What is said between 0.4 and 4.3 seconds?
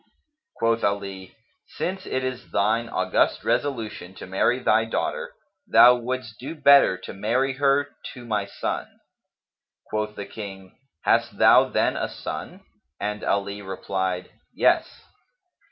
Quoth Ali, "Since it is thine august resolution to